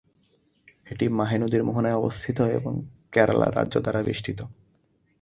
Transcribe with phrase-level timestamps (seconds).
[0.87, 2.73] এটি মাহে নদীর মোহনায় অবস্থিত এবং
[3.13, 4.39] কেরালা রাজ্য দ্বারা বেষ্টিত।